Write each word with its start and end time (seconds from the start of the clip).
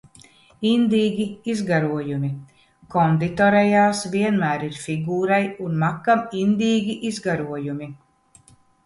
Indīgi 0.67 1.25
izgarojumi. 1.51 2.31
Konditorejās 2.95 4.01
vienmēr 4.15 4.65
ir 4.69 4.79
figūrai 4.87 5.39
un 5.67 5.77
makam 5.85 6.25
indīgi 6.41 6.97
izgarojumi! 7.11 7.91